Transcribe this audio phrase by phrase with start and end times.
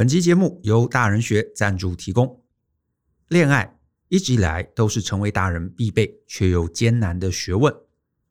[0.00, 2.42] 本期节目由大人学赞助提供。
[3.28, 7.70] 恋爱一直以来都是成为大人必备却又艰难的学问。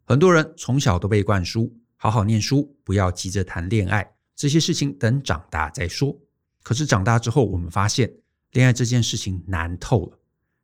[0.04, 6.20] 很多人从小都被灌输好好念书，不要急着谈恋爱，这些事情等长大再说。
[6.64, 8.12] 可是长大之后，我们发现
[8.54, 10.18] 恋爱这件事情难透了。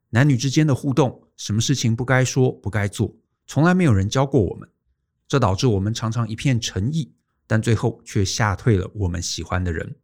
[0.09, 3.15] 男女之间的互动，什么事情不该说不该做，
[3.45, 4.67] 从来没有人教过我们。
[5.27, 7.13] 这导致我们常常一片诚意，
[7.45, 9.95] 但最后却吓退了我们喜欢的人。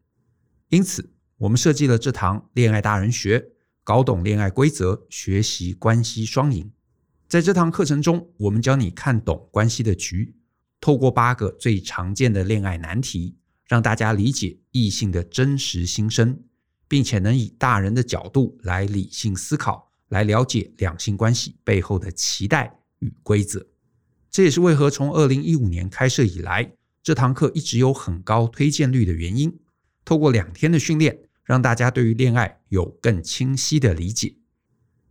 [0.72, 3.50] 因此，我们设计了这堂恋爱大人学。
[3.84, 6.72] 搞懂恋爱规则，学习关系双赢。
[7.28, 10.34] 在这堂课程中，我们教你看懂关系的局，
[10.80, 13.36] 透过八个最常见的恋爱难题，
[13.68, 16.40] 让大家理解异性的真实心声，
[16.88, 23.66] 并且能以大人的角度来理性思考，来了解两性关系背后的期待与规则。
[24.30, 26.72] 这也是为何从二零一五年开设以来，
[27.04, 29.60] 这堂课一直有很高推荐率的原因。
[30.12, 31.32] 透过两天的训练。
[31.52, 34.36] 让大家对于恋爱有更清晰的理解。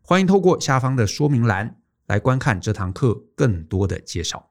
[0.01, 4.51] 欢迎透过下方的说明栏来观看这堂课更多的介绍。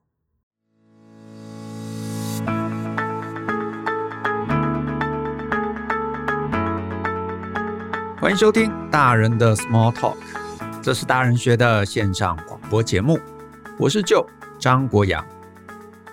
[8.22, 10.18] 欢迎收听大人的 Small Talk，
[10.84, 13.20] 这是大人学的线上广播节目。
[13.80, 14.28] 我是 Joe
[14.60, 15.39] 张国阳。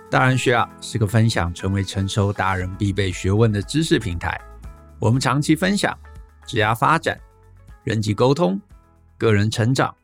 [0.08, 4.40] 大人学啊，是个分享成为成熟大人必备学问的知识平台。
[5.00, 5.98] 我们长期分享
[6.46, 7.20] 职业发展、
[7.82, 8.60] 人际沟通、
[9.18, 9.96] 个人成长、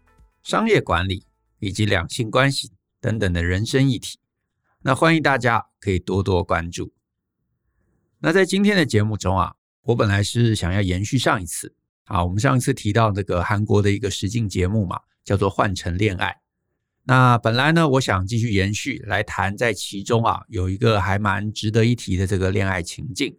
[0.42, 1.24] 商业管理
[1.60, 4.18] 以及两性关系等等的人生议题。
[4.80, 6.92] 那欢迎大家可以多多关注。
[8.18, 16.28] 那在今天的节目中啊，我本来是想要延续上一次啊，我们上一次提到这个韩国的一个实境节目嘛，叫做《换乘恋爱》。
[17.04, 23.36] 那本来呢，我想继续延续来谈，在其中啊有一个还蛮值得一提的这个恋爱情境。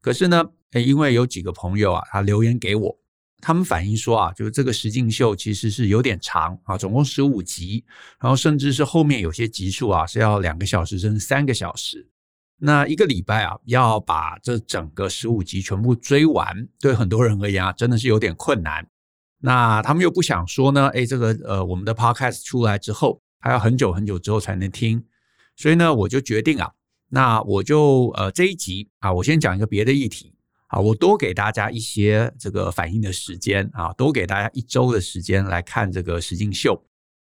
[0.00, 2.98] 可是呢，因为有几个朋友啊，他留言给我，
[3.40, 7.84] 他们反映说啊，就是这个实境秀其实是有点长啊，总共十五集，
[8.20, 12.08] 然后甚至是后面有些集数啊是要两个小时甚至三个小时。
[12.58, 18.86] 那一个礼拜啊，要把这整个十五集全部追完，对很多人而言啊，真的是有点困难。
[19.44, 25.04] 那他们又不想说呢，哎，这个呃，我们的 podcast 出来之后，还要很久很久之后才能听，
[25.56, 26.70] 所以呢，我就决定啊。
[27.08, 30.32] 那我就呃这一集啊，我先讲一个别的议题
[30.68, 36.82] 啊，我多给大家一些这个反应的时间啊，多给大家一周的时间来看这个实境秀，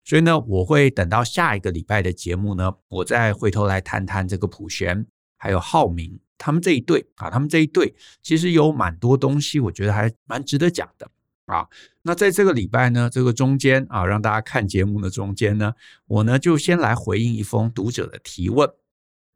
[0.06, 5.06] 所以呢，我会等到下一个礼拜的节目呢，我再回头来谈谈这个普贤
[5.38, 7.94] 还有浩明他们这一对啊，他们这一对
[8.24, 11.12] 其实有蛮多东西，我觉得还蛮值得讲的
[11.46, 11.68] 啊。
[12.02, 15.74] 那在这个礼拜呢，这个中间啊，让大家看节目的中间呢，
[16.08, 18.70] 我呢就先来回应一封读者的提问。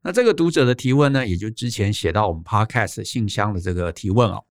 [0.01, 4.45] 那这个读者的提问呢，也就之前写到我们 Podcast 信箱的这个提问哦。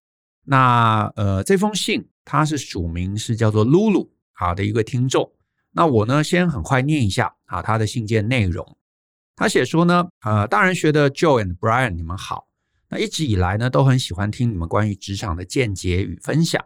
[0.45, 5.31] 那呃，这封信它是署名是叫做露露好的一个听众。
[5.71, 8.77] 那我呢，先很快念一下啊，他的信件内容。
[9.35, 12.47] 他写说呢，呃，大人学的 Joe and Brian，你们好。
[12.89, 16.63] 那一直以来呢，都很喜欢听你们关于职场的见解与分享。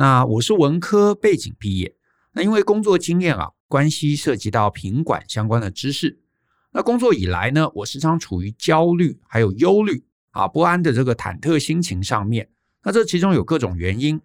[0.00, 1.94] 那我是文科背景毕业，
[2.32, 6.22] 那因为工作经验啊，关系涉及到品管相关的知识。
[6.72, 12.48] 那工作以来呢，我时常处于焦虑、还有忧虑啊、不安的这个忐忑心情上面。
[12.82, 14.18] 那这其中有各种原因。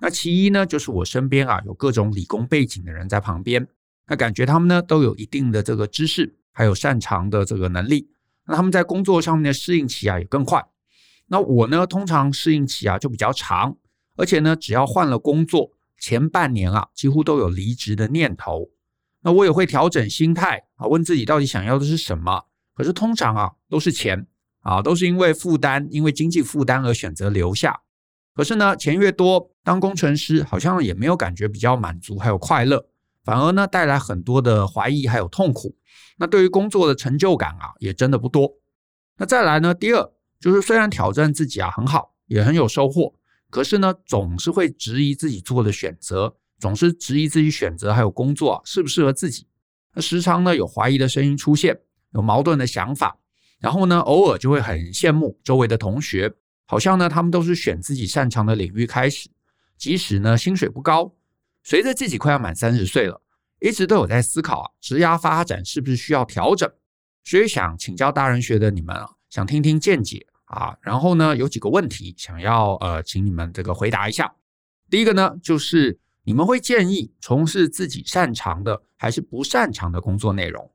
[0.00, 3.64] 那其一呢，就是我身边啊有各种理工背景的人在旁边，
[4.08, 8.10] 那感觉他们呢都有一定的这个知识，还有擅长的这个能力。
[8.46, 10.60] 那他们在工作上面的适应期啊也更快。
[11.28, 13.76] 那我呢，通常适应期啊就比较长，
[14.20, 18.68] 而且呢，只要换了工作，前半年啊几乎都有离职的念头。
[19.22, 22.44] 那我也会调整心态啊，问自己到底想要的是什么。
[22.74, 24.26] 可是通常啊，都是钱
[24.60, 27.80] 啊，都是因为负担，因为经济负担而选择留下。
[28.34, 32.86] 可是呢，钱越多，当工程师好像也没有感觉比较满足，还有快乐，
[33.24, 35.74] 反而呢带来很多的怀疑还有痛苦。
[36.18, 38.52] 那对于工作的成就感啊，也真的不多。
[39.16, 43.14] 那再来呢，第二就是虽然挑战自己啊很好，也很有收获，
[43.50, 46.36] 可是呢，总是会质疑自己做的选择。
[46.58, 49.46] 总是质疑自己选择还有工作，适不适合自己，
[49.94, 51.80] 那时常呢有怀疑的声音出现，
[52.12, 53.18] 有矛盾的想法，
[53.58, 56.30] 然后呢偶尔就会很羡慕周围的同学，
[56.66, 59.30] 好像呢他们都是选自己擅长的领域开始，
[59.78, 61.10] 即使呢薪水不高。
[61.62, 63.22] 随着自己快要满三十岁了，
[63.58, 66.70] 一直都有在思考啊，职涯发展是不是需要调整，
[67.24, 74.32] 所以想请教大人学的你们啊，想听听见解啊，然后呢有几个问题想要呃请你们这个回答一下。
[74.88, 75.98] 第一个呢就是。
[76.22, 80.70] 你们会建议从事自己擅长的还是不擅长的工作内容？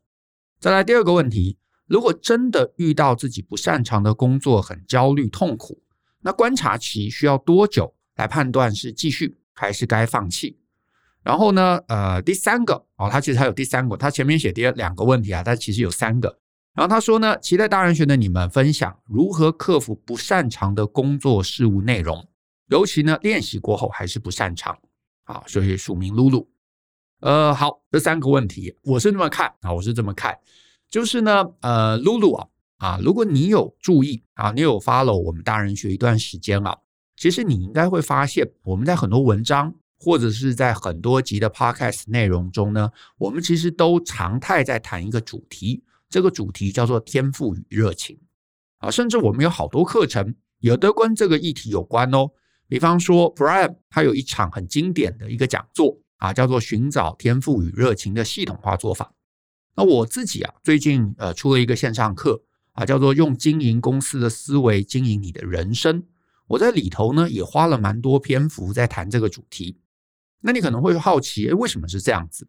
[0.60, 5.84] 再来第二个问题，如果真的遇到自己不擅长的工作很焦虑痛苦，
[6.22, 10.58] 那观察期需要多久来判断是继续还是该放弃？
[11.22, 16.40] 然后呢，呃，第三个哦，他其实还有第三个，他前面写第二两个问题啊，他其实有三个。
[16.76, 22.28] 然后他说呢，期待大人学的你们分享如何克服不擅长的工作事务内容，
[22.68, 24.78] 尤其呢练习过后还是不擅长
[25.24, 26.50] 啊，所以署名露露。
[27.22, 30.38] 呃，好，这三个问题我是这么看啊，我是这么看，
[30.90, 36.78] 就是呢，呃，露露啊啊，如果你有注意啊，你有 follow 我们大人学一段时间啊，
[37.16, 45.82] 其实你应该会发现我们在很多文章或者是在很多集的 podcast 内容中呢，我们其实都常态在谈一个主题。
[46.10, 48.20] 这个主题叫做天赋与热情
[48.78, 52.30] 啊，甚至我们有好多课程，也都跟这个议题有关哦。
[52.68, 59.14] 比方说，Brian 他有一场很经典的一个讲座啊，叫做“寻找天赋与热情的系统化做法”。
[59.76, 62.42] 那我自己啊，最近呃出了一个线上课
[62.72, 66.04] 啊，叫做“用经营公司的思维经营你的人生”。
[66.48, 69.80] 我在里头呢也花了蛮多篇幅在谈这个主题。
[70.42, 72.48] 那你可能会好奇，诶，为什么是这样子？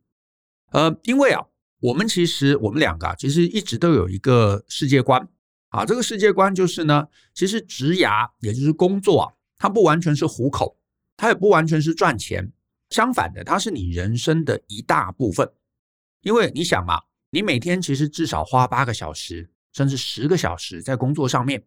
[0.70, 1.44] 呃，因为啊。
[1.86, 5.28] 我们其实，我们两个啊，其实一直都有一个世界观
[5.68, 5.84] 啊。
[5.84, 10.76] 这个世界观就是呢，其实职涯也就是工作啊，它不完全是糊口，
[11.16, 12.52] 它也不完全是赚钱。
[12.90, 15.48] 相反的，它是你人生的一大部分。
[16.22, 21.64] 因为你想嘛，你每天其实至少花八个小时，甚至十个小时在工作上面，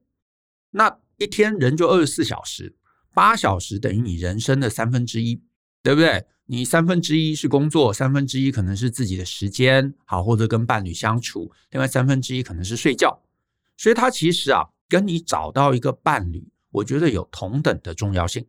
[0.72, 2.76] 那一天人就二十四小时，
[3.14, 5.42] 八小时等于你人生的三分之一，
[5.82, 6.26] 对不对？
[6.52, 13.22] 你三分之一是工作，三分之一可能是自己的时间，好，或者跟伴侣相处，另外三分之一可能是睡觉。
[13.78, 18.44] 所以它其实啊，跟你找到一个伴侣，我觉得有同等的重要性。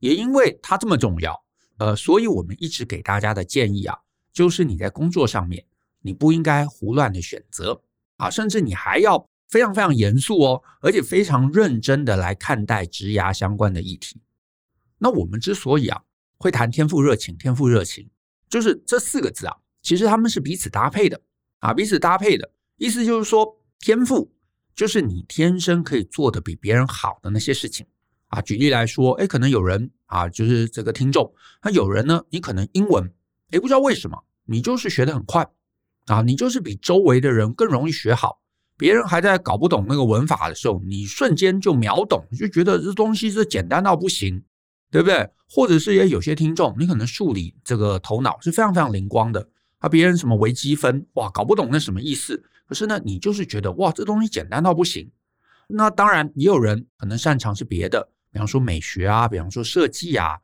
[0.00, 1.42] 也因为它这么重要，
[1.78, 3.96] 呃，所以我们一直给大家的建议啊，
[4.30, 5.64] 就是你在工作上面，
[6.02, 7.80] 你不应该胡乱的选择
[8.18, 14.20] 啊，甚至你还要非常非常严肃哦，而且非常认真的来看待职涯相关的议题。
[14.98, 16.02] 那我们之所以啊。
[16.38, 18.08] 会谈天赋热情，天赋热情
[18.48, 21.20] 就是这四个字啊，其实他们是彼此搭配的
[21.60, 24.32] 啊，彼此搭配的意思就是说，天赋
[24.74, 27.86] 就是你天生可以做得比别人好的那些事情
[28.28, 28.40] 啊。
[28.42, 31.32] 举例来说，哎，可能有人啊，就是这个听众，
[31.62, 33.12] 那有人呢，你可能英文，
[33.50, 35.48] 哎，不知道为什么，你就是学得很快
[36.06, 38.40] 啊，你就是比周围的人更容易学好，
[38.76, 44.44] 别人还在搞不懂那个文法的时候，你瞬间就秒懂，就觉得这东西是简单到不行。
[44.94, 45.28] 对不对？
[45.50, 49.48] 或者是也有些听众，你可能数理这个头脑是非常非常灵光的，
[49.78, 52.40] 啊，别人什么微积分，哇，搞不懂那什么意思。
[52.68, 55.10] 可是呢，你就是觉得哇，这东西简单到不行。
[55.66, 60.38] 那当然，也有人可能擅长是别的，比方说美学啊，比方说设计啊。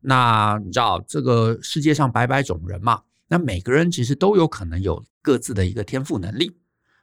[0.00, 3.00] 那你知道这个世界上百百种人嘛？
[3.28, 6.54] 那每个人其实都有可能有各自的一个天赋能力。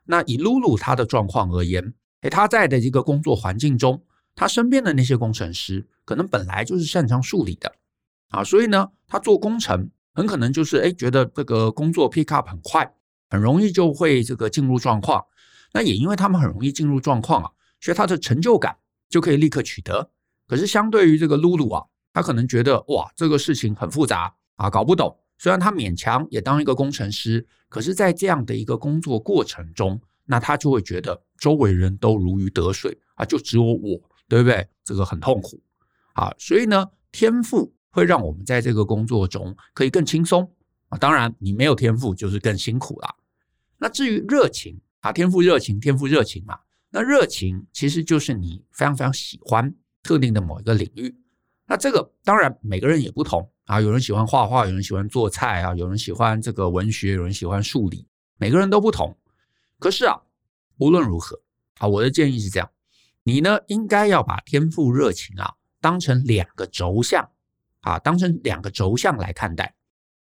[0.06, 4.04] 那以露露她的状况而言，诶，她在的一个工作环境中。
[4.42, 7.72] 他身边的那些工程师可能本来就是擅长数理的
[8.30, 12.92] 啊，所以呢，他做工程很可能就是哎，觉得这个工作 pick up 很快，
[13.30, 15.24] 很容易就会这个进入状况。
[15.74, 18.76] 那也因为他们很容易进入状况啊，所以他的成就感
[19.10, 20.10] 就可以立刻取得。
[20.48, 25.16] 可是相对于这个露露啊，他可能觉得哇，这个事情很复杂啊，搞不懂。
[25.38, 34.02] 虽然他勉强也当一个工程师，可是，在这样的一个工作过程中，那他就会觉得周围人都如鱼得水啊，就只有我。
[34.32, 34.66] 对不对？
[34.86, 35.62] 这个很痛苦
[36.14, 40.50] 啊，所以呢，天赋会让我们在这个工作中可以更轻松
[40.88, 40.98] 啊。
[40.98, 43.14] 当然，你没有天赋就是更辛苦了。
[43.78, 46.58] 那至于热情啊，天赋热情，天赋热情嘛，
[46.92, 51.14] 那热情其实就是你非常非常喜欢特定的某一个领域。
[51.66, 59.14] 那这个当然每个人也不同啊，有人喜欢画画，有人喜欢做菜啊，有人喜欢这个文学，有人喜欢数理，每个人都不同。
[59.78, 60.22] 可是啊，
[60.78, 61.38] 无论如何
[61.80, 62.72] 啊，我的建议是这样。
[63.24, 67.30] 你呢，应该要把天赋热情啊当成两个轴向
[67.82, 69.76] 啊，当成两个轴向来看待。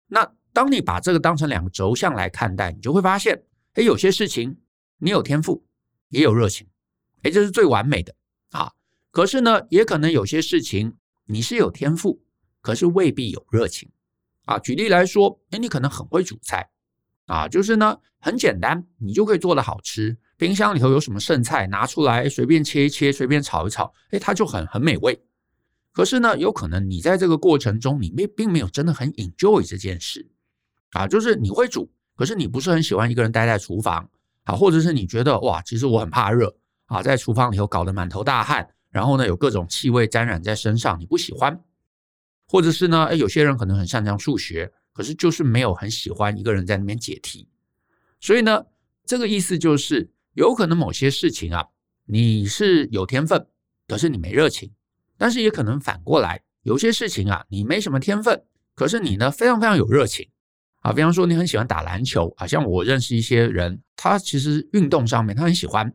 [0.07, 4.57] 那当你把这个当成两个轴向来看待，你就会发现，哎，有些事情
[4.97, 5.65] 你有天赋，
[6.09, 6.67] 也有热情，
[7.23, 8.15] 哎，这是最完美的
[8.51, 8.73] 啊。
[9.11, 12.23] 可是呢，也可能有些事情你是有天赋，
[12.61, 13.91] 可是未必有热情
[14.45, 14.57] 啊。
[14.59, 16.69] 举例来说，哎，你可能很会煮菜
[17.25, 20.17] 啊，就是呢，很简单，你就可以做的好吃。
[20.37, 25.19] 冰箱里头有什么剩菜，拿出来随便切一切，随便炒一炒，哎，它就很很美味。
[25.91, 30.29] 可是呢，有可能你在这个过程中，你没并没有真的很 enjoy 这件事
[30.91, 34.07] 啊，就是你会煮，可是你不是很喜欢一个人待在厨房
[34.43, 41.59] 啊，或者是你觉得哇，其实我很怕热啊，在厨房里头搞得满头大汗，然后呢有各种气味沾染在身上，你不喜欢。
[42.47, 47.49] 或者是呢，哎，有些人可能很擅长数学，可是就是没有很喜欢一个人在那边解题。
[48.21, 48.67] 所以呢，
[49.03, 50.11] 这个意思就是。
[50.37, 51.65] 有可能某些事情啊，
[52.05, 53.47] 你是有天分
[53.87, 54.71] 可是你没热情。
[55.17, 58.43] 但是也可能反过来，有些事情啊，你没什么天分，
[58.75, 60.29] 可是你呢非常非常有热情
[60.81, 60.93] 啊。
[60.93, 65.91] 比方说你很喜欢打篮球啊，像我认识一些人，他其实运动上面他很喜欢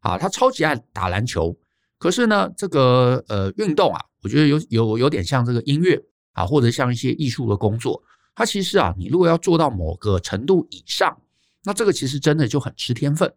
[0.00, 1.56] 啊，他超级爱打篮球。
[1.96, 5.96] 可是呢，这个呃运动啊，我觉得有有有点像这个音乐
[6.32, 8.02] 啊，或者像一些艺术的工作，
[8.34, 11.16] 它其实啊，你如果要做到某个程度以上，
[11.62, 13.32] 那这个其实真的就很吃天分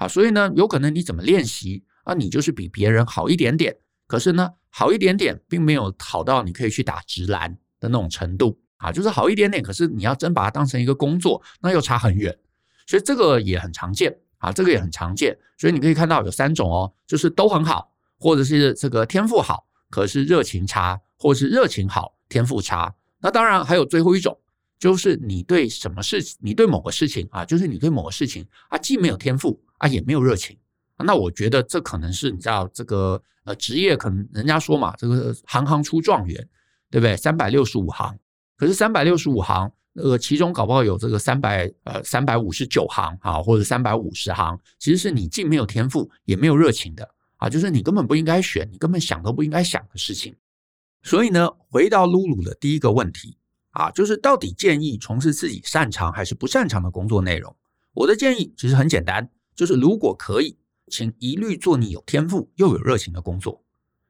[0.00, 0.08] 啊。
[0.08, 3.76] 所以呢，有可能你怎么练习啊，你就是比别人好一点点。
[4.08, 9.62] 可是呢，好一点点，并没有好到你可以去打直篮的那种程度啊，就是好一点点。
[9.62, 12.36] 可是你要真把它当成一个工作，那又差很远。
[12.88, 15.38] 所以这个也很常见啊，这个也很常见。
[15.56, 22.92] 所以你可以看到有三种哦，就是都很好，或者是这个天赋好，可是热情差，或者是热情好，天赋差。
[23.20, 24.36] 那当然还有最后一种，
[24.78, 30.56] 就是你对什么事，你对某个事情啊，就是你对某个事情啊，既没有天赋啊，也没有热情。
[31.02, 36.36] 那我觉得这可能是你知道这个呃职业，可能人家说嘛，这个行行出状元，
[36.90, 37.16] 对不对？
[37.16, 38.14] 三百六十五行，
[38.56, 47.08] 可是三百六十五行，呃，其中搞不好有这个三百呃三百五十九行啊，或者三百五十行，其实是你既没有天赋，也没有热情的
[47.38, 50.36] 啊，就是你根本不应该选，你根本想都不应该想的事情。
[51.02, 53.38] 所以呢，回到露露的第一个问题
[53.70, 57.56] 啊，就是到底建议从事自己擅长还是不擅长的工作内容？
[57.94, 59.30] 我的建议其实很简单，
[59.60, 60.56] 就是如果可以。
[60.92, 63.62] 请一律做你有天赋又有热情的工作，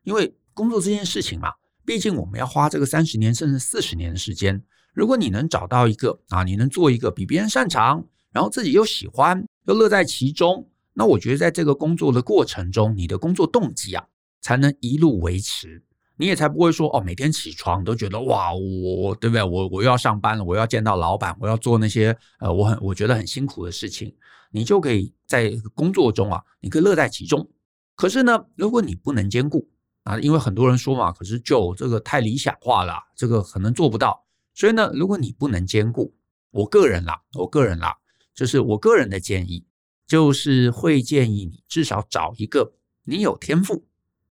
[0.03, 1.51] 因为工作这件事情嘛，
[1.85, 4.65] 毕竟我们要花这个三十年甚至四十年的时间。
[4.95, 8.03] 如果你能找到一个啊，你能做一个比别人擅长，
[8.33, 14.07] 然后自己又喜欢又乐在其中，那我觉得在这个工作的过程中，你的工作动机啊，
[14.41, 15.83] 才能一路维持，
[16.21, 19.43] 你也才不会说哦，每天起床都觉得哇，我对不对？
[19.43, 24.15] 我我又要上班了，我要见到老板，我要做那些呃，我很我觉得很辛苦的事情。
[24.51, 27.49] 你就可以在工作中啊，你可以乐在其中。
[27.97, 29.67] 可是呢，如果你不能兼顾
[30.03, 34.23] 啊，因为很多人说嘛，可是就这个太理想化了，这个可能做不到。
[34.53, 36.15] 所以呢，如果你不能兼顾，
[36.51, 37.97] 我个人啦，我个人啦，
[38.35, 39.65] 就是我个人的建议，
[40.07, 42.75] 就是会建议你至少找一个
[43.05, 43.87] 你有天赋，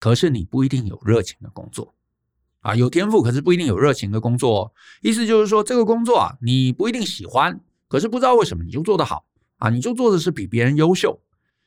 [0.02, 1.94] 可是你不一定有热情的工作
[2.58, 2.74] 啊。
[2.74, 9.24] 有天赋可是不一定有热情的工作，意思就是说这个工作啊，你不一定喜欢，可是不知道为什么你就做得好。
[9.58, 11.20] 啊，你就做的是比别人优秀，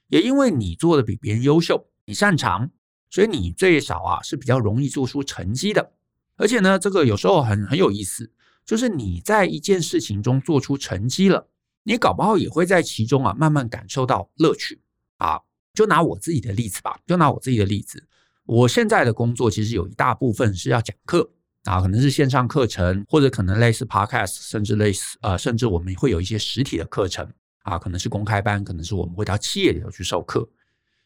[0.10, 2.70] 也因为你做的比别人优秀，你擅长，
[3.10, 5.94] 所以你最少啊是比较容易做出成绩的。
[6.36, 8.30] 而且呢，这个有时候很很有意思，
[8.66, 11.48] 就是你在一件事情中做出成绩了，
[11.84, 14.82] 你搞不好也会在其中啊慢慢感受到乐趣
[15.20, 15.40] 啊。
[15.74, 18.06] 就拿我自己的例子吧，就拿我自己的例子，
[18.46, 21.30] 我现在的工作其实有一大部分是要讲课
[21.66, 27.30] 啊，可能是线上课程，或者可能类似 Podcast，甚至类似呃，甚至我们会有一些实体的课程。
[27.64, 30.48] 啊，可能是公开班，可能是我们会到企业里头去授课。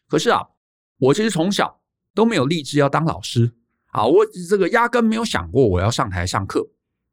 [0.06, 0.42] 可是啊，
[0.98, 1.80] 我其实从小
[2.14, 3.50] 都没有立志要当老师
[3.92, 6.68] 啊，我这个压根没有想过我要上台上课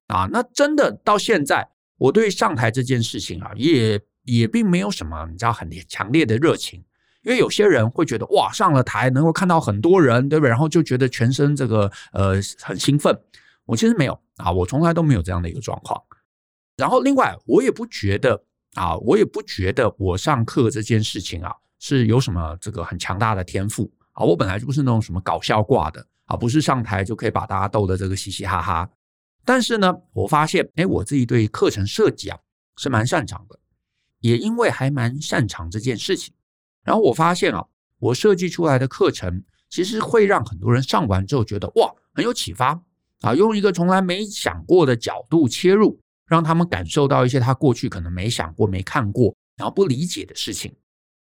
[0.07, 0.27] 啊。
[0.33, 1.65] 那真的到现在，
[1.97, 6.83] 我对上台这件事情啊，也也并没有什么你知道很强烈的热情。
[7.27, 10.49] 因为有些人会觉得哇，上了台能够看到很多人，对不对？
[10.49, 13.15] 然后就觉得全身这个呃很兴奋。
[13.65, 16.01] 我其实没有啊，我从来都没有这样的一个状况。
[16.77, 18.41] 然后另外，我也不觉得。
[18.75, 24.23] 啊，我也不觉得我上课这件事情啊是有什么这个很强大的天赋啊。
[24.23, 28.87] 我本来就不是那种什么搞笑挂的啊，不是上台就可以把大家逗得这个嘻嘻哈哈。
[29.43, 32.37] 但是呢，我发现，哎，我自己对课程设计啊
[32.75, 33.57] 是蛮擅长的，
[34.19, 36.31] 也因为还蛮擅长这件事情，
[36.87, 37.63] 然后我发现啊，
[37.99, 42.81] 我设计出来的课程其实会让很多人上完之后觉得哇很有启发
[43.21, 45.99] 啊，用一个从来没想过的角度切入。
[46.29, 50.69] 让他们感受到一些他过去可能没想过、没看过，然后不理解的事情。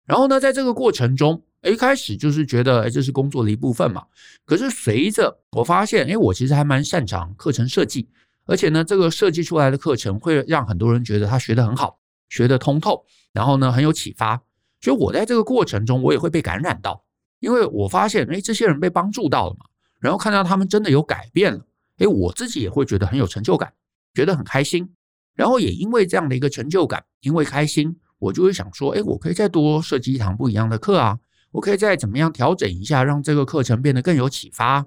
[0.04, 4.04] 然后呢，在这个过程中，一开始就是觉得，哎，这是工作的一部分嘛。
[4.44, 8.06] 可是随着我发现，哎，我其实还蛮擅长课程设计，
[8.44, 14.42] 而且呢，这个设计出来的课程会让很多人觉得他学得很好，学得通透，然后呢，很有启发。
[14.82, 17.02] 所以我在这个过程中，我也会被感染到，
[17.38, 19.64] 因为我发现，哎，这些人被帮助到了嘛，
[19.98, 21.64] 然后看到他们真的有改变了，
[21.96, 23.72] 哎，我自己也会觉得很有成就感。
[24.14, 24.92] 觉得很开心，
[25.34, 31.18] 然后也因为这样的一个成就感，因为开心，我就会想说，哎，我可以再多设计一堂不一样的课啊，
[31.50, 34.84] 我可以再怎么样调整一下，让这个课程变得更有启发。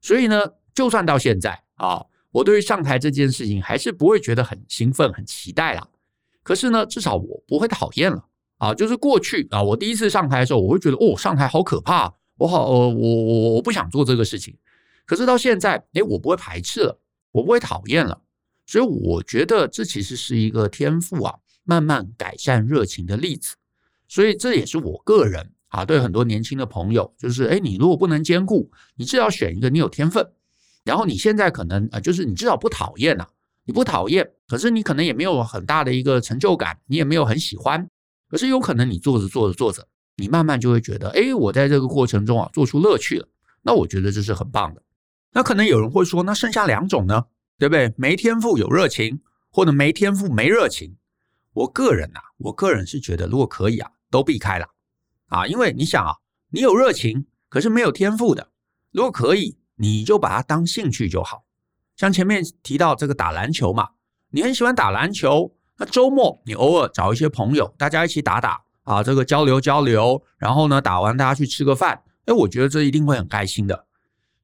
[0.00, 0.38] 所以呢，
[0.72, 5.88] 就算到现在啊，我对于上台这件事情还是不会觉得很兴奋、很期待啦。
[6.44, 8.24] 可是呢，至少我不会讨厌了
[8.62, 8.74] 啊。
[8.74, 14.56] 就是过去啊，我第一次上台的时候，我会觉得哦，上台好可怕，我好，我我我不想做这个事情。
[15.04, 17.00] 可是到现在，哎，我不会排斥了，
[17.32, 18.22] 我不会讨厌了。
[18.66, 23.56] 所以我觉得这其实是一个天赋啊，慢慢改善热情的例子。
[24.08, 30.24] 所以这也是我个人啊，对很多年轻的朋友，就是哎，你如果不能兼顾，你至少选一个你有天分，
[30.84, 33.26] 然后你现在可能啊，就是你至少不讨厌呐，
[33.64, 37.88] 你不讨厌，可是你可能也没有很大的一个成就感，你也没有很喜欢，
[38.32, 39.86] 可是有可能你做着做着做着，
[40.16, 43.28] 你慢慢就会觉得，哎，我在这个过程中啊，做出乐趣了，
[43.60, 44.82] 那我觉得这是很棒的。
[45.32, 47.26] 那可能有人会说，那剩下两种呢，
[47.58, 47.92] 对不对？
[47.98, 49.20] 没天赋有热情，
[49.50, 50.96] 或者没天赋没热情。
[51.52, 54.66] 我个人呐、啊，我个人是觉得，如果可以啊，都避开了
[55.28, 56.14] 啊，因为你想啊，
[56.48, 58.48] 你有热情，可是没有天赋的，
[58.92, 61.44] 如果可以，你就把它当兴趣就好。
[61.96, 63.90] 像前面提到这个打篮球嘛，
[64.30, 73.84] 你很喜欢打篮球，那周末你偶尔找一些朋友，大家一起打打啊，这个交流交流，然后呢，打完大家去吃个饭，哎，我觉得这一定会很开心的。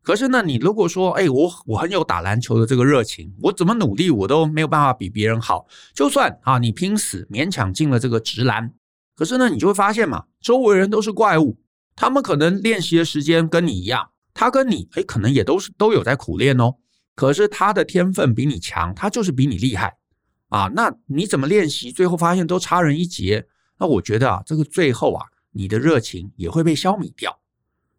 [0.02, 5.68] 可是呢，你如果说，哎，我我很有打篮球的这个热情，我怎么努力我都没有办法比别人好。
[5.94, 8.74] 就算啊，你拼死勉强进了这个职篮，
[9.14, 11.56] 可是呢，你就会发现嘛，周围人都是怪物，
[11.94, 16.74] 他们可能练习的时间跟你一样，他跟你哎，可能也都是都有在苦练哦。
[17.14, 19.97] 可是他的天分比你强，他就是比你厉害
[20.48, 20.70] 啊。
[20.74, 23.46] 那你怎么练习，最后发现都差人一截。
[23.78, 27.40] 那我觉得啊，这个最后啊，你的热情也会被消弭掉。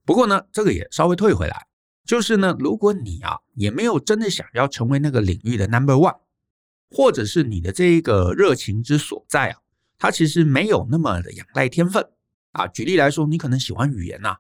[0.06, 1.68] 不过呢，这个也稍微退回来。
[2.06, 6.18] 就是呢，如果你啊也没有真的想要成为那个领域的 number one，
[6.90, 9.60] 或者是你的这一个热情之所在啊，
[10.00, 12.04] 它其实没有那么的仰赖天分
[12.54, 12.66] 啊。
[12.66, 14.38] 举例来说，你可能喜欢语言呐，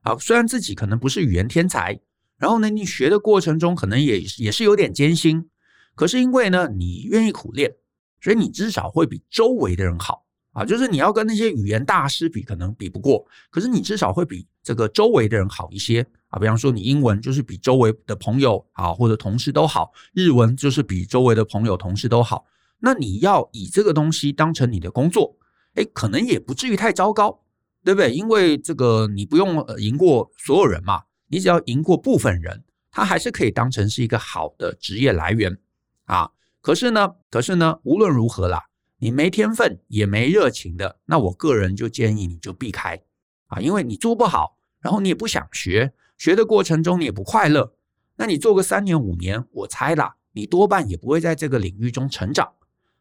[0.00, 2.00] 啊，虽然自己可能不是语言天才，
[2.38, 5.48] 然后呢，你学的过程中可能也也是有点艰辛，
[5.94, 7.74] 可是因为呢，你愿意苦练，
[8.20, 10.26] 所以你至少会比周围的人好。
[10.52, 16.38] 啊，就是你要跟那些语言大师比，可能比不过，可是你至少会比这个周围的人好一些啊。
[16.38, 22.44] 比方说，你英文就是比周围的朋友啊或者同事都好，日文就是比周围的朋友同事都好。
[22.80, 25.38] 那你要以这个东西当成你的工作，
[25.76, 27.40] 诶，可能也不至于太糟糕，
[27.82, 28.12] 对不对？
[28.12, 35.56] 因为这个你不用赢过所有人嘛，你只要赢过部分人，他还是可以当成是一个好的职业来源
[36.04, 36.30] 啊。
[36.60, 38.66] 可是呢，可是呢，无论如何啦。
[38.98, 43.02] 你没天分也没热情的，那我个人就建议你就避开
[43.48, 47.74] 啊，因为你做不好，然后你也不想学，学的过程中你也不快乐，
[48.14, 52.52] 那你做个三年五年，我猜啦，你多半也不会在这个领域中成长。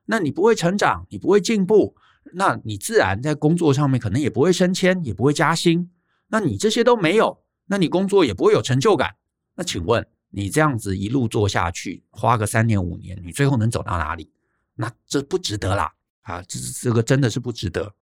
[0.06, 1.96] 那你不会成长，你不会进步，
[2.34, 5.92] 那你自然在工作上面可能也不会升迁，也不会加薪。
[6.30, 9.18] 那你这些都没有，那你工作也不会有成就感。
[9.54, 14.32] 那请问你这样子一路做下去，花个三年五年，你最后能走到哪里？
[14.76, 17.94] 那这不值得啦，啊，这这个真的是不值得。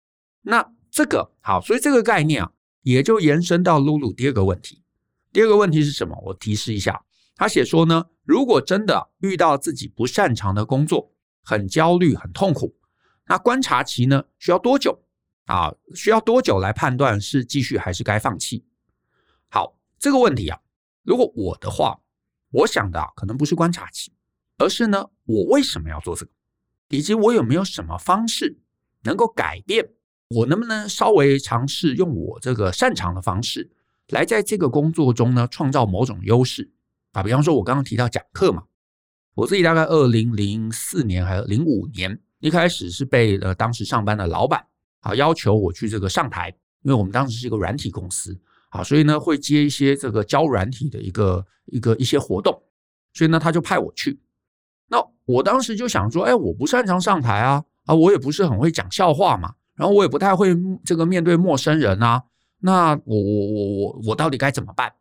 [0.42, 4.82] 那这个好，所以这个概念啊，也就延伸到露露第二个问题。
[5.32, 6.16] 第二个问题是什么？
[6.26, 7.02] 我提示一下，
[7.34, 11.12] 他写说呢，如果真的遇到自己不擅长的工作，
[11.42, 12.76] 很焦虑、很痛苦，
[13.26, 15.02] 那观察期呢，需要多久？
[15.46, 18.64] 啊，需要多久来判断是继续还是该放弃？
[19.48, 20.60] 好，这个问题啊，
[21.02, 21.98] 如果我的话，
[22.50, 24.12] 我想的啊，可能不是观察期，
[24.56, 26.32] 而是呢，我为什么要做这个？
[26.88, 28.58] 以及我有没有什么方式
[29.02, 29.90] 能够改变？
[30.28, 33.70] 我能不能稍微尝试用我这个擅长的方式，
[34.08, 36.70] 来在这个工作中呢，创造某种优势
[37.12, 37.22] 啊？
[37.22, 38.64] 比方说，我刚刚提到讲课嘛，
[39.34, 44.66] 我自己大概二零零四年还是零五年，一开始是被呃当时上班的老板
[45.00, 46.48] 啊要求我去这个上台，
[46.82, 48.38] 因为我们当时是一个软体公司
[48.70, 52.62] 啊，所以呢会接一些这个教软体的一个一个一些活动，
[53.12, 54.20] 所以呢他就派我去。
[54.88, 62.22] 那我当时就想说，哎，我不擅长上台啊，啊，我也不是很会讲笑话嘛，然后我也不太会这个面对陌生人啊，
[62.60, 64.92] 那我我我我我到底该怎么办？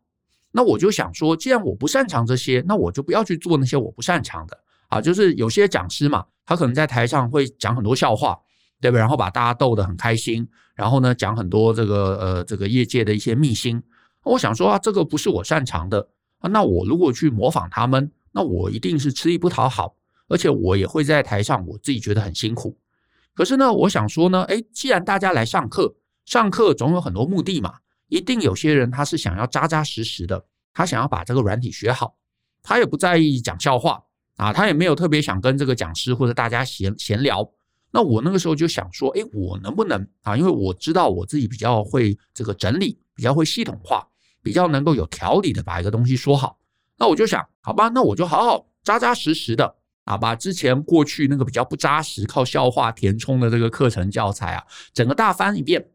[0.50, 5.00] 那我就想说，既然我不擅长这些，那我就不要去做那些我不擅长的啊。
[5.00, 8.38] 就是有些讲师嘛，他可能在台上会讲很多笑话，
[8.80, 9.00] 对不对？
[9.00, 13.82] 然后把大家逗得很开心，然后呢讲很多这个呃这个业界的一些秘辛。
[14.24, 18.10] 我想说啊，这个不是我擅长的啊，那我如果去模仿他们。
[18.30, 19.96] 那我一定是吃力不讨好，
[20.28, 22.78] 而且我也会在台上，我自己觉得很辛苦。
[23.34, 27.76] 可是呢，我想说呢，诶，既然大家来上课，上课总有很多目的嘛，
[28.08, 32.16] 一定有些人他是想要扎扎实实的，他想要把这个软体学好，
[32.62, 34.04] 他也不在意讲笑话
[34.36, 37.50] 啊，他也没有特别想跟这个讲师或者大家闲闲聊。
[37.90, 40.36] 那我那个时候就想说，诶，我能不能啊？
[40.36, 44.06] 因为我知道我自己比较会这个整理，比较会系统化，
[44.42, 46.58] 比较能够有条理的把一个东西说好。
[46.98, 55.88] 那我就想，好吧，那我就好好扎扎实实的啊，把之前过去那个比较不扎实、靠笑话填充的这个课程教材啊，整个大翻一遍。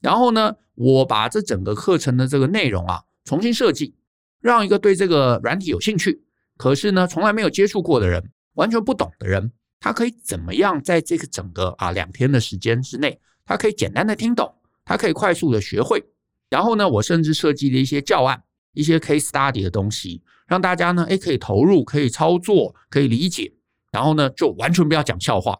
[0.00, 3.94] 然后呢，我把这整个课程的这个内容啊重新设计，
[4.40, 6.24] 让一个对这个软体有兴趣，
[6.56, 16.04] 可是呢从来没有接触过的人，完全不懂的人，他可以怎么样在这个整个啊两天的时间之内，他可以简单的听懂，他可以快速的学会。
[16.50, 23.52] 然后呢，我甚至设计了一些教案、一些 case study 的东西，让大家呢，诶，可以投入、可以操作、可以理解。
[23.92, 25.58] 然后呢，就完全不要讲笑话。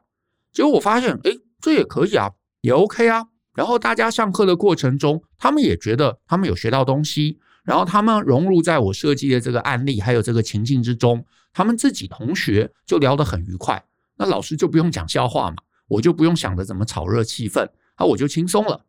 [0.53, 2.31] 结果我发现，诶，这也可以啊，
[2.63, 3.27] 也 OK 啊。
[3.55, 7.39] 然后大家上课的过程中，他们也觉得他们有学到东西。
[7.65, 13.85] 然后他们融入在我设计的这个案例还有这个情境之中，他们自己同学就聊得很愉快。
[14.19, 18.85] 那老师就不用讲笑话嘛，我就不用想着怎么炒热气氛，啊，我就轻松了。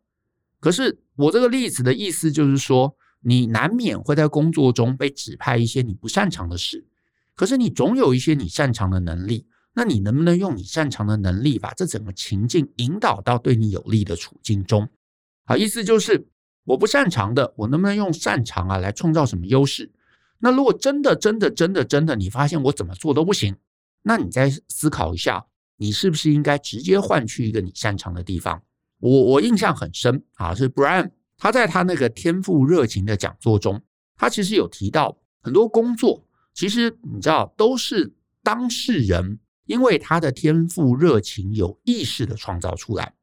[0.58, 6.84] 可是我这个例子的意思就是说，你难免会在工作中被指派一些你不擅长的事，
[7.34, 9.46] 可是你总有一些你擅长的能力。
[9.72, 14.88] 那你能不能用你擅长的能力，把这整个情境引导到对你有利的处境中？
[15.44, 16.26] 啊，意思就是
[16.64, 19.88] 我不擅长的，我能不能用擅长啊来创造什么优势？
[20.40, 23.54] 那如果真的、真的、真的、真的，你发现我怎么做都不行，
[24.02, 25.44] 那你再思考一下，
[25.76, 28.62] 你是不是应该直接换去一个你擅长的地方？
[28.98, 33.82] 我我印象很深啊，是 Brian 他在他那个天赋热情的讲座中，
[34.16, 39.38] 他其实有提到很多工作，其实你知道都是当事人。
[39.66, 43.14] 因为他的天赋热情有意识的创造出来，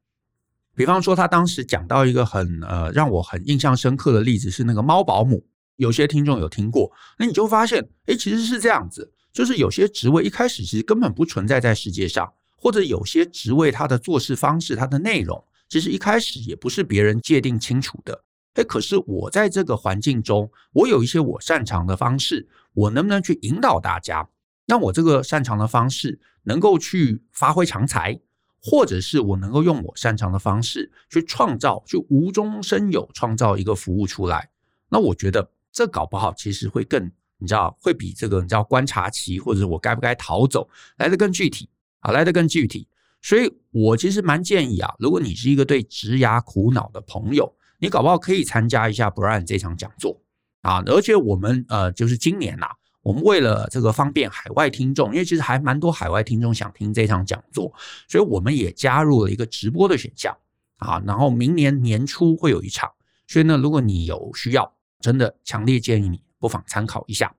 [0.74, 5.44] 比方说他当时讲到一个很呃让我很印象深刻的例子是那个猫保姆，
[5.76, 18.24] 有些听众有听过，那你就发现，诶，其实是这样子，就是有些职位一开始其实根本不存在在世界上，或者有些职位它的做事方式、它的内容，其实一开始也不是别人界定清楚的，
[18.54, 24.28] 诶，可是我在这个环境中，我有一些我擅长的方式，我能不能去引导大家？
[24.66, 28.18] 让我这个擅长的方式能够去发挥长才，
[28.60, 34.50] 或者是我能够用我擅长的方式去创造，去无中生有创造一个服务出来。
[34.88, 41.68] 那我觉得这搞不好其实会更，你知道，会比这个你知道观察期或者我该不该逃走来得更具体
[42.00, 42.86] 啊，来得更具体。
[43.22, 50.20] 所以我其实蛮建议啊，如果你是一个对职涯苦恼的朋友，你搞不好可以参加一下 Brian 这场讲座
[50.62, 50.82] 啊。
[50.86, 52.72] 而且我们呃，就是今年呐、啊。
[53.00, 57.72] 我们为了这个方便海外听众，因为其实还蛮多海外听众想听这场讲座，
[58.06, 60.36] 所以我们也加入了一个直播的选项
[60.76, 61.02] 啊。
[61.06, 62.90] 然后明年年初会有一场，
[63.26, 64.70] 所以呢，如果你有需要，
[65.00, 67.34] 真的强烈建议你不妨参考一下。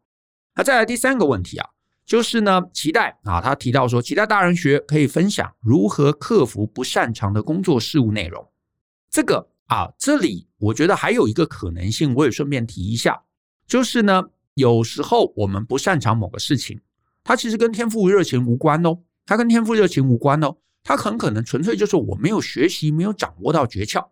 [0.56, 1.70] 那再来第三个问题啊，
[2.06, 8.48] 就是呢，期待啊，他提到说，期待大人学可以分享如何克服不擅长的工作事务内容。
[9.10, 13.24] 这个啊，这里我觉得还有一个可能性，我也顺便提一下，
[13.68, 14.30] 就是呢。
[14.56, 16.82] 有时候我们不擅长某个事情，
[17.24, 24.06] 它其实跟天赋热情无关哦，它跟天赋热情无关哦，它很可能纯粹就是我没有学习，没有掌握到诀窍。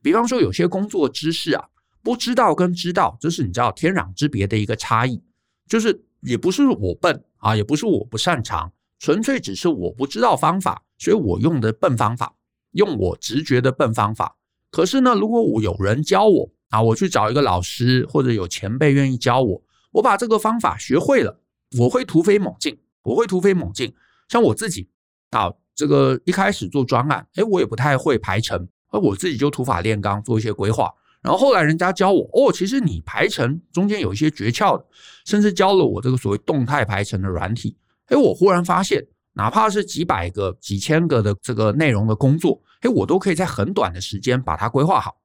[0.00, 1.68] 比方说，有些工作知识啊，
[2.02, 5.22] 不知道跟知道，这是你知道天壤之别的一个差异。
[5.68, 12.34] 就是也不是我笨啊，也不是我不擅长，纯粹只是我不知道方法，所以我用的笨方法，
[12.72, 14.36] 用我直觉的笨方法。
[14.70, 19.62] 可是呢，如果我有人教我啊，我去找一个老师，或者有前辈愿意教我。
[19.92, 21.40] 我把这个方法学会了，
[21.78, 23.94] 我会突飞猛进，我会突飞猛进。
[24.28, 24.88] 像我自己
[25.30, 30.90] 啊，这个一开始做专案，诶，我也不太会排程，而我自己就土法炼钢做一些规划。
[31.22, 34.84] 然后后来人家教我，哦，其实你排程中间有一些诀窍的，
[35.24, 37.76] 甚至教了我这个所谓动态排程的软体。
[38.08, 45.16] 诶，我忽然发现，哪怕是几百个、几千个的这个内容的工作，诶，我都可以在很短的时间把它规划好。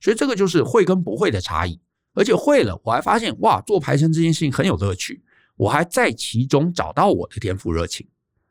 [0.00, 1.80] 所以这个就是会跟不会的差异。
[2.16, 5.20] 而且会了，我还发现哇，做排程这件事情很有乐趣，
[5.56, 8.06] 我还在其中找到我的天赋热情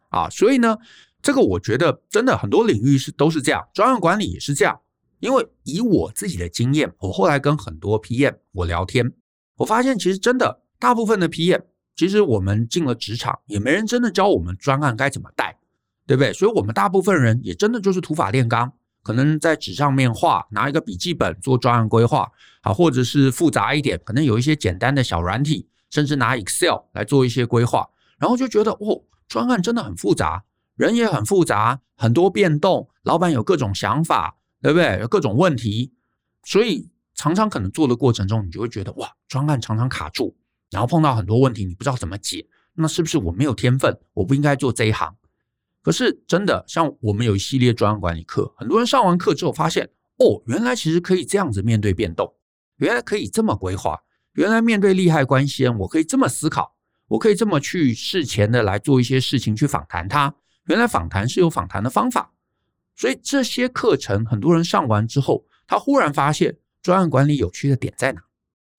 [0.10, 0.30] 啊！
[0.30, 0.78] 所以呢，
[1.22, 4.78] 这个我觉得真的很多领域是都是这样，专案管理也是这样。
[5.24, 9.10] 因为以我自己的经验，我后来跟很多 PM 我聊天，
[9.56, 11.62] 我发现其实真的大部分的 PM，
[11.96, 15.58] 其实我们进了职场，也没人真的教我们专案该怎么带，
[16.06, 16.34] 对不对？
[16.34, 18.74] 所以我们大部分人也真的就是土法炼钢。
[19.02, 30.44] 可能在纸上面画，拿一个笔记本做专案规划，啊，或者是复杂一点，可能有一些简单的小软体，甚至拿 Excel 来做一些规划，然后就觉得哦，专案真的很复杂，
[30.76, 34.98] 人也很复杂，很多变动，老板有各种想法，对不对？
[35.02, 35.92] 有各种问题，
[36.46, 40.36] 所以常常可能做的过程中，你就会觉得哇，专案常常卡住，
[40.72, 45.14] 然后碰到很多问题，你不知道怎么解，那是不是我没有天分，我不应该做这一行？
[45.82, 52.34] 可是真的，像我们有一系列专案管理课，很多人上完课之后发现，哦，原来其实可以这样子面对变动，
[52.78, 54.00] 原来可以这么规划，
[54.36, 56.74] 原来面对利害关系人，我可以这么思考，
[57.10, 60.34] 我可以这么去事前的来做一些事情去访谈他，
[60.68, 62.33] 原来访谈是有访谈的方法，
[62.96, 68.22] 所以这些课程很多人上完之后，他忽然发现专案管理有趣的点在哪？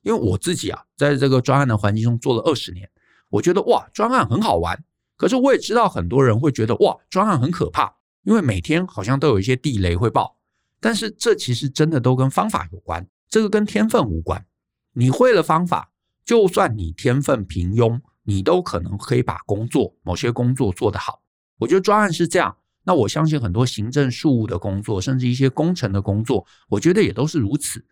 [0.03, 2.89] 因为我自己啊，在这个专案的环境中做了二十年，
[3.31, 4.85] 我觉得哇，专案很好玩。
[5.17, 10.37] 可是我也知道很多人会觉得哇，专案很可怕，因为每天好像都有一些地雷会爆。
[10.81, 14.45] 但是这其实真的都跟方法有关，这个跟天分无关。
[14.93, 15.91] 你会了方法，
[16.25, 21.23] 就算你天分平庸，你都可能可以把工作某些工作做得好。
[21.59, 27.85] 我觉得专案是这样，那我相信很多行政事务的工作，甚至一些工程的工作，我觉得也都是如此。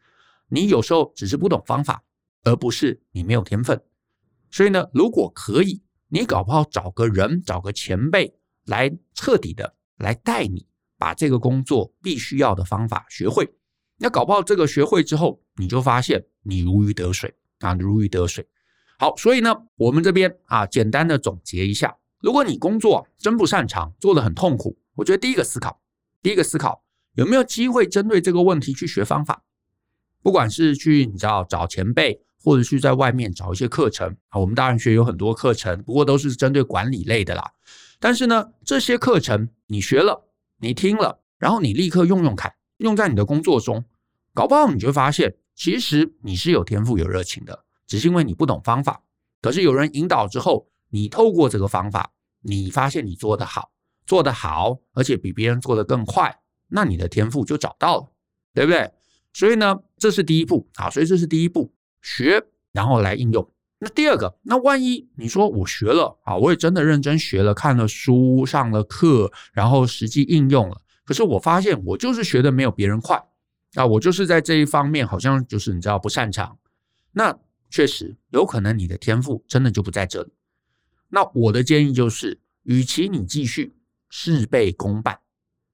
[0.49, 2.05] 你有时候只是不懂方法，
[2.45, 3.83] 而不是你没有天分。
[4.51, 8.35] 所以呢，如果可以，你搞不好找个人，找个前辈
[8.67, 10.67] 来彻底的来带你，
[10.99, 13.51] 把这个工作必须要的方法学会。
[13.97, 18.47] 那搞不好这个学会之后，你就发现你如鱼得水啊，如鱼得水。
[18.99, 25.83] 好，所以呢，我们这边啊，简单的总结一下：如果你工作真不擅长，做得很痛苦，我觉得第一个思考，
[26.23, 26.83] 第一个思考
[27.13, 29.43] 有没有机会针对这个问题去学方法，
[30.23, 32.23] 不管是去你知道找前辈。
[32.45, 37.53] 或者去在外面找一些课程啊，我们大人学有很多课程，不过都是针对管理类的啦。
[38.01, 40.25] 但是呢，这些课程你学了，
[40.59, 43.85] 你听了，然后你立刻用用看，用在你的工作中，
[44.35, 49.05] 搞不好你就发现，其实你是有天赋、有热情的，只是因为你不懂方法。
[49.41, 53.73] 可是有人引导之后，你透过这个方法，你发现你做得好，
[54.07, 58.13] 做得好，而且比别人做得更快，那你的天赋就找到了，
[58.53, 58.93] 对不对？
[59.33, 61.73] 所以呢，这是第一步啊，所以这是第一步。
[62.03, 63.49] 学，然后来应用。
[63.79, 73.25] 那第二个，那万一你说我学了啊，我也真的认真学了，看了书，上了课，然后实际应用了，可是我发现我就是学的没有别人快
[73.75, 76.59] 啊，我就是在这一方面好像就是你知道不擅长。
[77.13, 77.39] 那
[77.71, 80.33] 确实有可能你的天赋真的就不在这里。
[81.15, 83.77] 那我的建议就是，与其你继续
[84.09, 85.21] 事倍功半，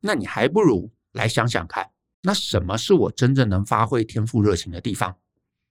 [0.00, 1.90] 那你还不如来想想看，
[2.22, 5.16] 那什么是我真正能发挥天赋热情的地方？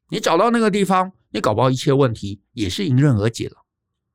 [0.10, 3.58] 你找到那个地方，你搞不好一切问题也是迎刃而解了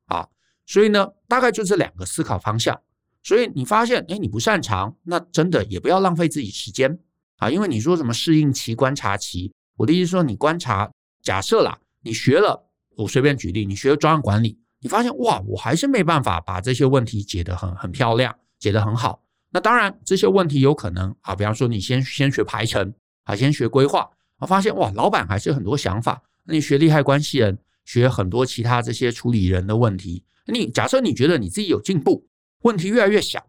[0.07, 0.27] 啊！
[0.65, 2.81] 所以呢，大概就这两个思考方向。
[3.21, 6.99] 所以你发现，哎，你不擅长，那真的也不要浪费自己时间
[7.37, 7.47] 啊！
[7.51, 19.23] 因为你说什么适应期、观察期，我的意思说，你观察，假设啦，你学了，我随便举例，你学了专案管理，你发现哇，我还是没办法把这些问题解得很很漂亮，解得很好。
[19.49, 22.93] 那当然，这些问题有可能啊，比方说你先先学排程
[23.23, 24.09] 啊，先学规划。
[24.39, 26.21] 我发现哇，老板还是很多想法。
[26.43, 30.25] 那你学利害关系人，学很多其他这些处理人的问题。
[30.47, 32.27] 你假设你觉得你自己有进步，
[32.63, 33.47] 问题越来越小，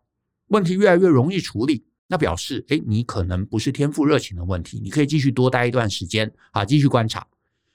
[0.49, 7.27] 问题越来越容易处理，那表示诶，你可能不是天赋热情的问题，你可以继续多待一段时间啊，继续观察。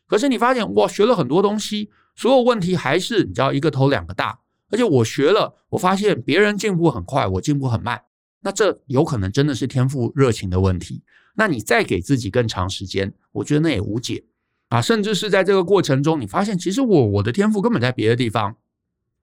[0.08, 4.38] 可是你发现哇，学了很多东西，所有问题还是你知道一个头两个大。
[4.70, 8.02] 而且我学了，我发现别人进步很快，我进步很慢。
[8.42, 11.02] 那这有可能真的是天赋热情的问题。
[11.36, 14.26] 那你再给自己更长时间，我觉得那也无解
[14.68, 14.82] 啊！
[14.82, 18.58] 甚至是在这个过程中，你发现其实我我的天赋根本在别的地方，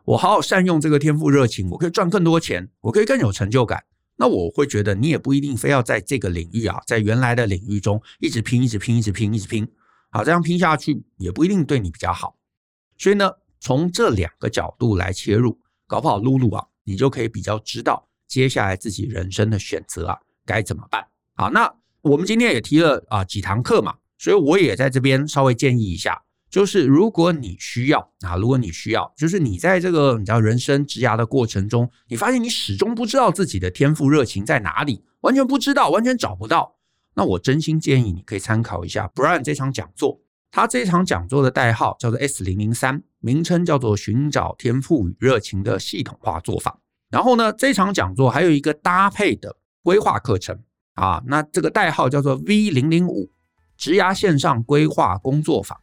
[0.07, 3.85] 我好好善用这个天赋热情，我可以赚更多钱，我可以更有成就感。
[4.17, 9.69] 那我会觉得你也不一定非要在这个领域啊，在原来的领域中一直拼，一直拼，一直拼，一直拼，
[10.11, 12.35] 好，这样拼下去也不一定对你比较好。
[12.99, 13.31] 所以呢，
[13.61, 21.07] 从这两个角度来切入，搞不好露露啊，你就可以比较知道接下来自己人生的选择啊该怎么办。
[21.35, 21.73] 好，那。
[22.03, 36.77] 我们今天也提了啊几堂课嘛，所以我也在这边稍微建议一下，就是如果你需要啊，如果你需要，就是你在这个你知道人生职涯的过程中，你发现你始终不知道自己的天赋热情在哪里，完全不知道，完全找不到，
[37.15, 40.21] 那我真心建议你可以参考一下 Brian 这场讲座，
[40.57, 46.81] 他这场讲座的代号叫做 S 零零三，名称叫做寻找天赋与热情的系统化做法。
[47.11, 50.59] 然后呢，这场讲座还有一个搭配的规划课程。
[50.95, 53.29] 啊，那这个代号叫做 V 零零五，
[53.77, 55.79] 职涯线上规划工作坊。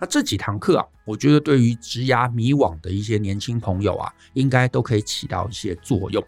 [0.00, 6.24] 那这几堂课啊，我觉得对于职涯迷惘的一些年轻朋友啊，应该都可以起到一些作用。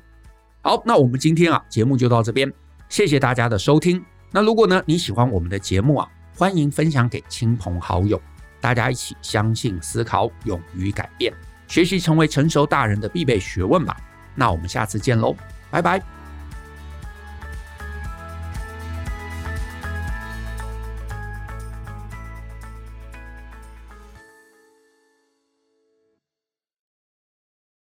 [0.61, 2.53] 好，那我们今天啊，节目就到这边，
[2.91, 4.05] 谢谢大家的收听。
[4.33, 6.07] 那如果呢，你喜欢我们的节目啊，
[6.39, 8.21] 欢迎分享给亲朋好友，
[8.61, 11.33] 大家一起相信、思考、勇于改变，
[11.67, 13.97] 学习成为成熟大人的必备学问吧。
[14.35, 15.35] 那我们下次见喽，
[15.71, 16.16] 拜拜。